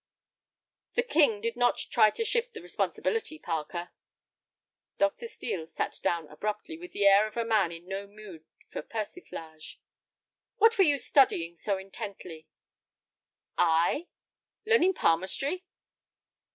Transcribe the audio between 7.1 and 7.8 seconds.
of a man